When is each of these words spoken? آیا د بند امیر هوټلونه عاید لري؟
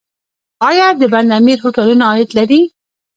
آیا 0.69 0.87
د 0.99 1.01
بند 1.13 1.29
امیر 1.39 1.57
هوټلونه 1.63 2.03
عاید 2.11 2.29
لري؟ 2.37 2.61